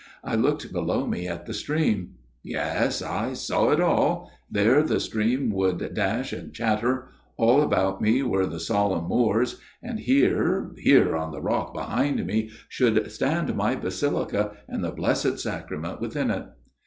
I 0.23 0.33
looked 0.33 0.73
below 0.73 1.05
me 1.05 1.27
at 1.27 1.45
the 1.45 1.53
stream. 1.53 2.15
Yes; 2.41 3.03
I 3.03 3.33
saw 3.33 3.69
it 3.69 3.79
all; 3.79 4.31
there 4.49 4.81
the 4.81 4.99
stream 4.99 5.51
should 5.55 5.93
dash 5.93 6.33
and 6.33 6.51
chatter; 6.51 7.09
all 7.37 7.61
about 7.61 8.01
me 8.01 8.23
were 8.23 8.47
the 8.47 8.59
solemn 8.59 9.07
moors; 9.07 9.59
and 9.83 9.99
here, 9.99 10.71
here 10.79 11.15
on 11.15 11.31
the 11.31 11.39
rock 11.39 11.71
behind 11.75 12.25
me 12.25 12.49
should 12.67 13.11
stand 13.11 13.55
my 13.55 13.75
basilica, 13.75 14.53
and 14.67 14.83
the 14.83 14.89
Blessed 14.89 15.37
Sacrament 15.37 16.01
within 16.01 16.31
it. 16.31 16.45